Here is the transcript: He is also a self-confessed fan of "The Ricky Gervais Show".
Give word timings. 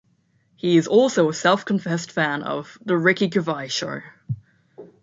He 0.55 0.77
is 0.77 0.87
also 0.87 1.29
a 1.29 1.33
self-confessed 1.35 2.09
fan 2.11 2.41
of 2.41 2.79
"The 2.83 2.97
Ricky 2.97 3.29
Gervais 3.29 3.67
Show". 3.67 3.99